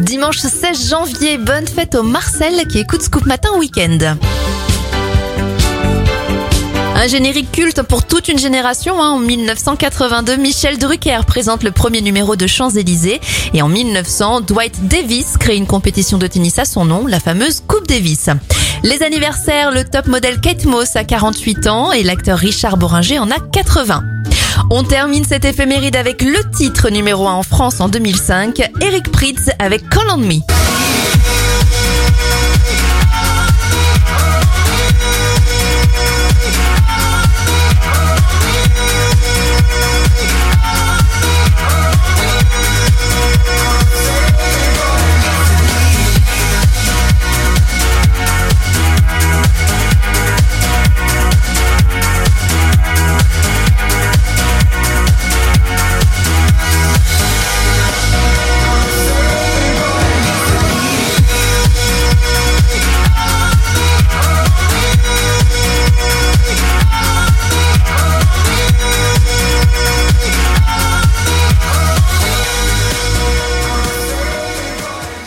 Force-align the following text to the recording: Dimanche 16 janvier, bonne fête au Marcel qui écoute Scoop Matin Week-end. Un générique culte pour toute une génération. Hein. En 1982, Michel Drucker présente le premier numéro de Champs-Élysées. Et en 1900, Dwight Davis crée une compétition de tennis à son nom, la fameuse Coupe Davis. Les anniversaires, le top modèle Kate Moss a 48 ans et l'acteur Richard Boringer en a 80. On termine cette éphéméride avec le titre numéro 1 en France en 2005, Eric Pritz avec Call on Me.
Dimanche 0.00 0.38
16 0.38 0.90
janvier, 0.90 1.38
bonne 1.38 1.66
fête 1.66 1.94
au 1.94 2.02
Marcel 2.02 2.66
qui 2.66 2.80
écoute 2.80 3.02
Scoop 3.02 3.26
Matin 3.26 3.50
Week-end. 3.58 4.16
Un 6.96 7.06
générique 7.06 7.52
culte 7.52 7.82
pour 7.82 8.04
toute 8.04 8.28
une 8.28 8.38
génération. 8.38 9.02
Hein. 9.02 9.10
En 9.10 9.18
1982, 9.18 10.36
Michel 10.36 10.78
Drucker 10.78 11.20
présente 11.26 11.62
le 11.62 11.70
premier 11.70 12.00
numéro 12.00 12.34
de 12.34 12.46
Champs-Élysées. 12.46 13.20
Et 13.52 13.62
en 13.62 13.68
1900, 13.68 14.40
Dwight 14.42 14.88
Davis 14.88 15.36
crée 15.38 15.56
une 15.56 15.66
compétition 15.66 16.18
de 16.18 16.26
tennis 16.26 16.58
à 16.58 16.64
son 16.64 16.84
nom, 16.84 17.06
la 17.06 17.20
fameuse 17.20 17.62
Coupe 17.66 17.86
Davis. 17.86 18.30
Les 18.82 19.02
anniversaires, 19.02 19.70
le 19.70 19.84
top 19.84 20.06
modèle 20.06 20.40
Kate 20.40 20.64
Moss 20.64 20.96
a 20.96 21.04
48 21.04 21.66
ans 21.68 21.92
et 21.92 22.02
l'acteur 22.02 22.38
Richard 22.38 22.76
Boringer 22.76 23.18
en 23.18 23.30
a 23.30 23.38
80. 23.38 24.13
On 24.70 24.84
termine 24.84 25.24
cette 25.24 25.44
éphéméride 25.44 25.96
avec 25.96 26.22
le 26.22 26.50
titre 26.50 26.90
numéro 26.90 27.26
1 27.26 27.32
en 27.32 27.42
France 27.42 27.80
en 27.80 27.88
2005, 27.88 28.62
Eric 28.80 29.10
Pritz 29.10 29.50
avec 29.58 29.88
Call 29.88 30.08
on 30.10 30.18
Me. 30.18 30.40